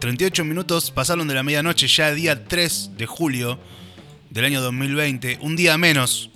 [0.00, 3.58] 38 minutos pasaron de la medianoche, ya día 3 de julio
[4.28, 6.28] del año 2020, un día menos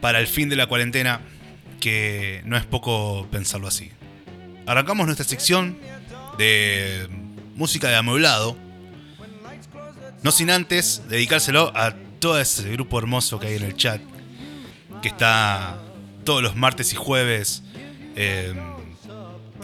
[0.00, 1.22] para el fin de la cuarentena,
[1.80, 3.90] que no es poco pensarlo así.
[4.64, 5.76] Arrancamos nuestra sección
[6.38, 7.08] de
[7.56, 8.56] música de amueblado,
[10.22, 14.00] no sin antes dedicárselo a todo ese grupo hermoso que hay en el chat,
[15.02, 15.82] que está
[16.22, 17.64] todos los martes y jueves
[18.16, 18.54] eh,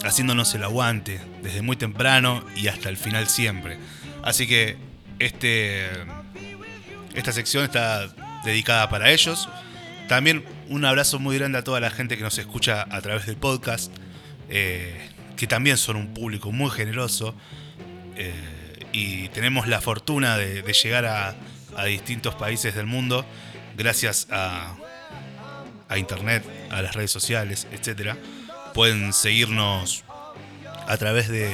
[0.04, 3.78] haciéndonos el aguante, desde muy temprano y hasta el final siempre.
[4.22, 4.76] Así que
[5.18, 5.86] este,
[7.14, 8.08] esta sección está
[8.44, 9.48] dedicada para ellos.
[10.08, 13.36] También un abrazo muy grande a toda la gente que nos escucha a través del
[13.36, 13.92] podcast,
[14.48, 17.34] eh, que también son un público muy generoso.
[18.16, 18.32] Eh,
[18.92, 21.36] y tenemos la fortuna de, llegar a,
[21.86, 23.24] distintos países del mundo
[23.78, 24.76] gracias a,
[25.88, 28.14] a internet, a las redes sociales, etc.
[28.74, 30.04] Pueden seguirnos
[30.86, 31.50] a través de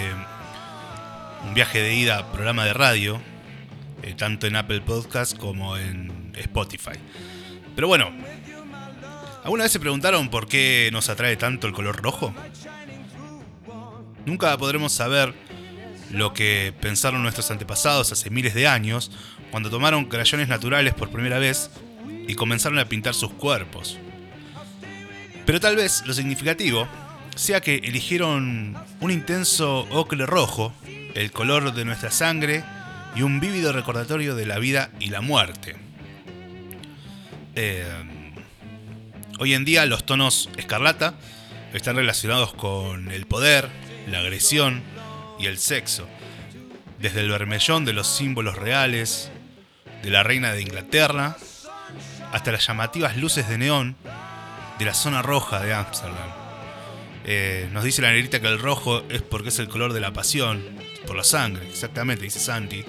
[1.44, 3.20] un viaje de ida programa de radio,
[4.02, 6.98] eh, tanto en Apple Podcast como en Spotify.
[7.74, 8.10] Pero bueno,
[9.44, 12.34] ¿alguna vez se preguntaron por qué nos atrae tanto el color rojo?
[14.24, 15.34] Nunca podremos saber
[16.10, 19.10] lo que pensaron nuestros antepasados hace miles de años
[19.50, 21.70] cuando tomaron crayones naturales por primera vez
[22.26, 23.98] y comenzaron a pintar sus cuerpos.
[25.46, 26.86] Pero tal vez lo significativo
[27.38, 30.72] sea que eligieron un intenso ocre rojo,
[31.14, 32.64] el color de nuestra sangre
[33.14, 35.76] y un vívido recordatorio de la vida y la muerte.
[37.54, 37.86] Eh,
[39.38, 41.14] hoy en día los tonos escarlata
[41.72, 43.68] están relacionados con el poder,
[44.08, 44.82] la agresión,
[45.38, 46.08] y el sexo,
[46.98, 49.30] desde el vermellón de los símbolos reales
[50.02, 51.36] de la reina de Inglaterra
[52.32, 53.96] hasta las llamativas luces de neón
[54.80, 56.37] de la zona roja de Ámsterdam.
[57.30, 60.14] Eh, nos dice la negrita que el rojo es porque es el color de la
[60.14, 60.64] pasión,
[61.06, 62.82] por la sangre, exactamente, dice Santi.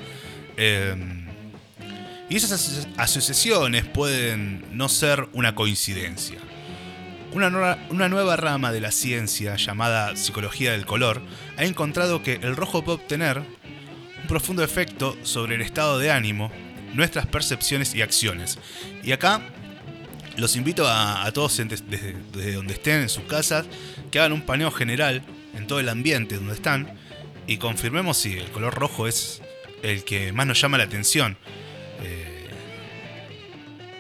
[0.56, 0.96] Eh,
[2.30, 6.40] y esas asociaciones pueden no ser una coincidencia.
[7.34, 11.22] Una nueva, rama de la ciencia llamada psicología del color
[11.58, 16.50] ha encontrado que el rojo puede obtener un profundo efecto sobre el estado de ánimo,
[16.94, 18.58] nuestras percepciones y acciones.
[19.04, 19.42] Y acá
[20.40, 23.66] los invito a, todos desde, donde estén en sus casas
[24.12, 25.22] que hagan un paneo general
[25.56, 26.98] en todo el ambiente donde están
[27.48, 29.42] y confirmemos si el color rojo es
[29.84, 31.38] el que más nos llama la atención.
[32.04, 32.48] Eh,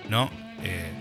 [0.09, 0.31] ¿No?
[0.63, 0.99] Eh,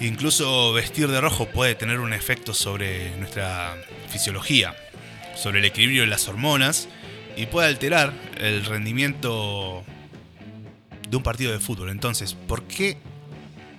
[0.00, 3.76] Incluso vestir de rojo puede tener un efecto sobre nuestra
[4.10, 4.76] fisiología,
[5.34, 6.88] sobre el equilibrio de las hormonas
[7.34, 9.84] y puede alterar el rendimiento
[11.08, 11.88] de un partido de fútbol.
[11.88, 12.98] Entonces, ¿por qué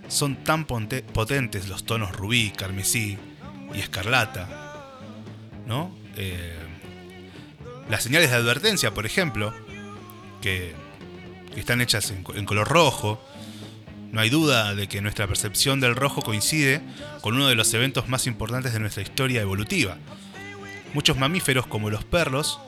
[0.08, 3.18] son tan potentes los tonos rubí, carmesí
[3.74, 4.94] y escarlata?
[5.66, 5.96] ¿No?
[6.16, 6.56] Eh,
[7.90, 9.54] las señales de advertencia, por ejemplo,
[10.42, 10.74] que,
[11.56, 13.20] están hechas en color rojo,
[14.12, 16.82] no hay duda de que nuestra percepción del rojo coincide
[17.22, 19.98] con uno de los eventos más importantes de nuestra historia evolutiva.
[20.94, 22.60] Muchos mamíferos, como los perros,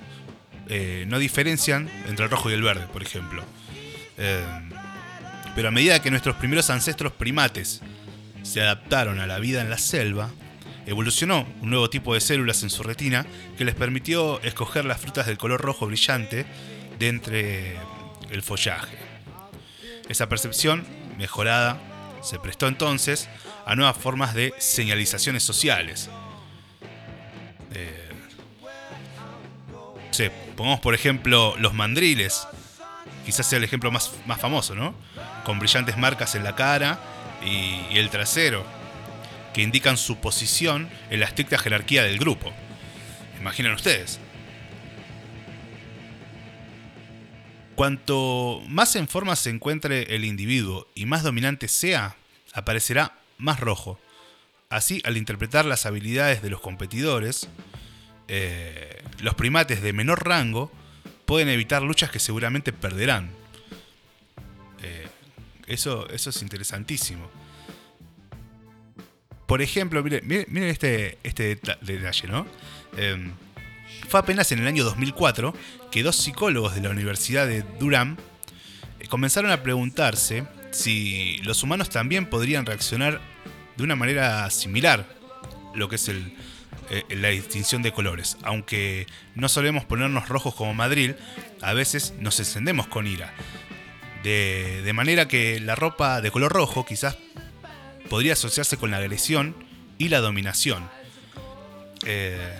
[0.67, 3.43] eh, no diferencian entre el rojo y el verde, por ejemplo.
[4.17, 4.43] Eh,
[5.55, 7.81] pero a medida que nuestros primeros ancestros primates
[8.43, 10.29] se adaptaron a la vida en la selva,
[10.85, 13.25] evolucionó un nuevo tipo de células en su retina
[13.57, 16.45] que les permitió escoger las frutas del color rojo brillante
[16.97, 17.77] de entre
[18.31, 18.97] el follaje.
[20.07, 20.85] Esa percepción
[21.17, 21.79] mejorada,
[22.21, 23.29] se prestó entonces
[23.65, 26.09] a nuevas formas de señalizaciones sociales.
[27.73, 28.09] Eh,
[30.55, 32.45] pongamos por ejemplo los mandriles,
[33.25, 34.95] quizás sea el ejemplo más, más famoso, ¿no?
[35.45, 36.99] Con brillantes marcas en la cara
[37.43, 38.65] y, el trasero,
[39.53, 42.51] que indican su posición en la estricta jerarquía del grupo.
[43.39, 44.19] Imaginen ustedes.
[47.75, 52.15] Cuanto más en forma se encuentre el individuo y más dominante sea,
[52.53, 53.99] aparecerá más rojo.
[54.69, 57.47] Así, al interpretar las habilidades de los competidores,
[58.27, 60.71] eh, los primates de menor rango
[61.29, 63.29] pueden evitar luchas que seguramente perderán.
[64.81, 65.07] Eh,
[65.67, 67.29] eso, eso es interesantísimo.
[69.45, 72.47] Por ejemplo, miren, este, este detalle, ¿no?
[72.97, 73.31] Em,
[74.07, 75.53] fue apenas en el año 2004
[75.91, 78.17] que dos psicólogos de la Universidad de Durham
[78.99, 83.21] eh, comenzaron a preguntarse si los humanos también podrían reaccionar
[83.77, 85.05] de una manera similar,
[85.75, 86.33] lo que es el,
[86.89, 88.37] eh, la distinción de colores.
[88.43, 91.11] Aunque no solemos ponernos rojos como Madrid,
[91.61, 93.33] a veces nos encendemos con ira.
[94.23, 97.17] De, de manera que la ropa de color rojo quizás
[98.09, 99.55] podría asociarse con la agresión
[99.97, 100.89] y la dominación.
[102.05, 102.57] Eh,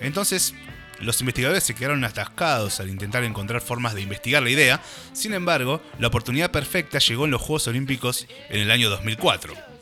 [0.00, 0.54] entonces,
[1.00, 4.82] los investigadores se quedaron atascados al intentar encontrar formas de investigar la idea,
[5.12, 9.75] sin embargo, la oportunidad perfecta llegó en los Juegos Olímpicos en el año 2004.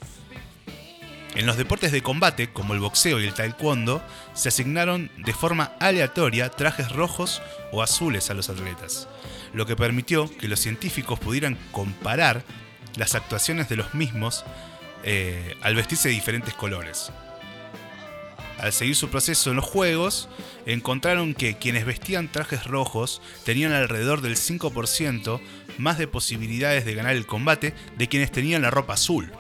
[1.35, 4.03] En los deportes de combate, como el boxeo y el taekwondo,
[4.35, 7.43] se asignaron de forma aleatoria trajes rojos
[7.73, 9.09] o azules a los atletas,
[9.53, 12.45] lo que permitió que los científicos pudieran comparar
[12.97, 14.45] las actuaciones de los mismos
[15.03, 17.11] eh, al vestirse de diferentes colores
[18.59, 20.29] al seguir su proceso en los juegos,
[20.67, 25.41] encontraron que quienes vestían trajes rojos tenían alrededor del 5%
[25.79, 29.31] más de posibilidades de ganar el combate de quienes tenían la ropa azul.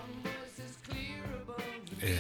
[2.01, 2.19] Eh,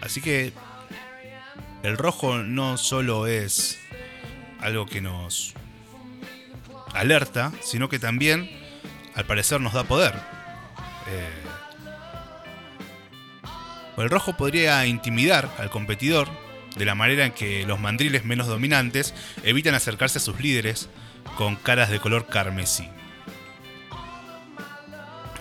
[0.00, 0.52] así que
[1.82, 3.80] el rojo no solo es
[4.60, 5.54] algo que nos
[6.94, 8.50] alerta, sino que también,
[9.14, 10.14] al parecer, nos da poder.
[11.08, 11.42] Eh,
[13.98, 16.28] el rojo podría intimidar al competidor
[16.76, 20.88] de la manera en que los mandriles menos dominantes evitan acercarse a sus líderes
[21.36, 22.88] con caras de color carmesí.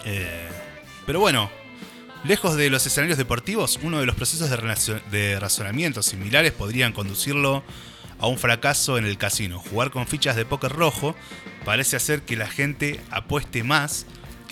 [0.06, 0.50] Eh,
[1.06, 1.50] pero bueno,
[2.24, 4.50] lejos de los escenarios deportivos, uno de los procesos
[5.12, 7.64] de, razonamiento similares podrían conducirlo
[8.20, 9.60] a un fracaso en el casino.
[9.60, 11.16] Jugar con fichas de póker rojo
[11.66, 14.06] parece hacer que la gente apueste más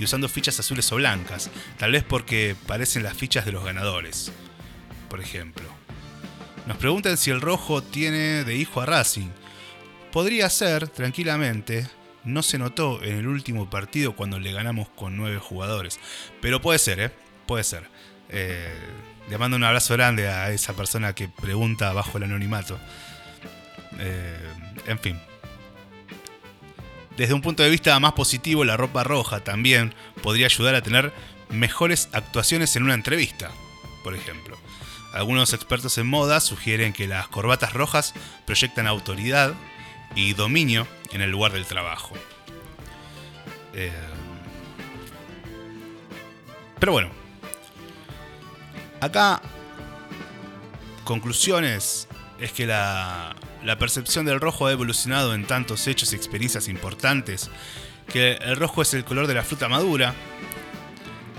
[0.03, 4.31] usando fichas azules o blancas, tal vez porque parecen las fichas de los ganadores,
[5.09, 5.65] por ejemplo.
[6.67, 9.29] Nos preguntan si el rojo tiene de hijo a Racing.
[10.11, 11.87] Podría ser, tranquilamente,
[12.23, 15.99] no se notó en el último partido cuando le ganamos con nueve jugadores.
[16.41, 17.11] Pero puede ser, ¿eh?
[17.49, 17.89] Puede ser.
[18.29, 18.71] Eh,
[19.27, 22.79] le mando un abrazo grande a esa persona que pregunta bajo el anonimato.
[23.97, 24.37] Eh,
[24.85, 25.19] en fin,
[27.17, 31.11] desde un punto de vista más positivo, la ropa roja también podría ayudar a tener
[31.49, 33.49] mejores actuaciones en una entrevista,
[34.03, 34.55] por ejemplo.
[35.11, 38.13] Algunos expertos en moda sugieren que las corbatas rojas
[38.45, 39.55] proyectan autoridad
[40.13, 42.13] y dominio en el lugar del trabajo.
[43.73, 43.91] Eh,
[46.79, 47.09] pero bueno,
[49.01, 49.41] acá
[51.03, 52.07] conclusiones
[52.39, 57.49] es que la, la percepción del rojo ha evolucionado en tantos hechos y experiencias importantes
[58.07, 60.13] que el rojo es el color de la fruta madura,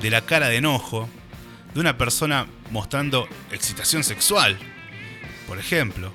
[0.00, 1.08] de la cara de enojo,
[1.74, 4.58] de una persona mostrando excitación sexual,
[5.46, 6.12] por ejemplo.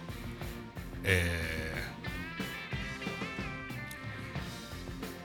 [1.04, 1.42] Eh,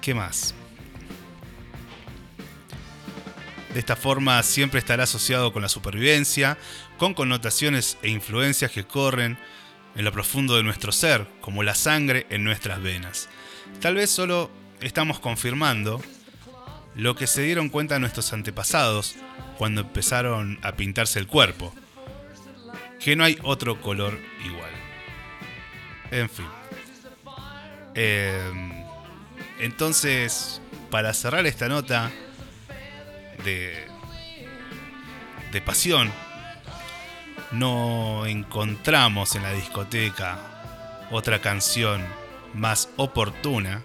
[0.00, 0.54] ¿Qué más?
[3.72, 6.58] De esta forma siempre estará asociado con la supervivencia,
[6.98, 9.38] con connotaciones e influencias que corren
[9.94, 13.28] en lo profundo de nuestro ser, como la sangre en nuestras venas.
[13.80, 14.50] Tal vez solo
[14.80, 16.00] estamos confirmando
[16.96, 19.14] lo que se dieron cuenta nuestros antepasados
[19.56, 21.72] cuando empezaron a pintarse el cuerpo,
[22.98, 24.70] que no hay otro color igual.
[26.10, 26.46] En fin.
[27.94, 28.84] Em,
[29.60, 32.10] entonces, para cerrar esta nota
[33.44, 33.86] de,
[35.64, 36.12] pasión,
[37.52, 42.04] no encontramos en la discoteca otra canción
[42.54, 43.84] más oportuna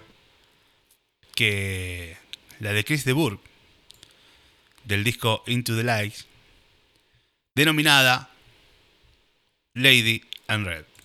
[1.34, 2.16] que
[2.60, 3.40] la de Chris de Burgh
[4.84, 6.14] del disco Into the Light
[7.54, 8.30] denominada
[9.74, 10.95] Lady and Red.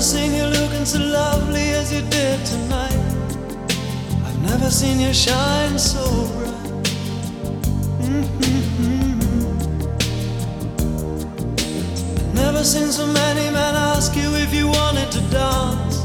[0.00, 2.90] So lovely as you did tonight.
[4.24, 6.02] I've never seen you shine so
[6.32, 6.84] bright.
[8.00, 9.20] Mm-hmm.
[12.18, 15.98] I've never seen so many men ask you if you wanted to dance.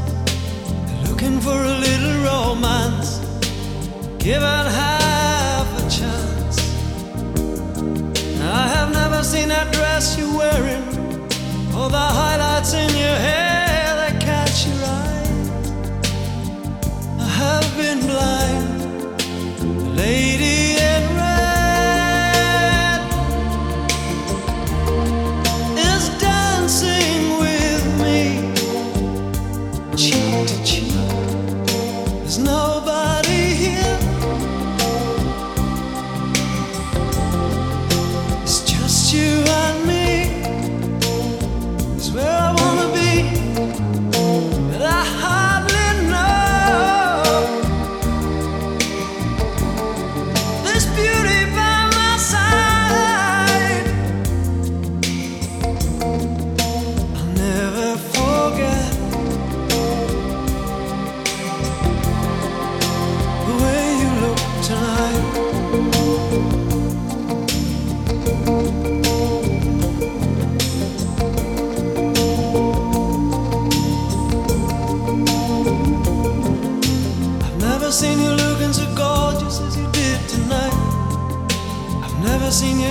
[1.08, 3.20] looking for a little romance.
[4.18, 6.58] Given half a chance.
[8.42, 10.84] I have never seen that dress you're wearing
[11.74, 12.25] or the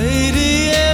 [0.00, 0.89] Lady